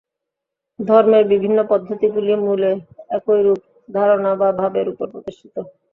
ধর্মের 0.79 1.23
বিভিন্ন 1.31 1.59
পদ্ধতিগুলি 1.71 2.33
মূলে 2.41 2.71
একই 3.09 3.39
রূপ 3.45 3.61
ধারণা 3.89 4.31
বা 4.35 4.49
ভাবের 4.59 4.87
উপর 4.93 5.05
প্রতিষ্ঠিত। 5.13 5.55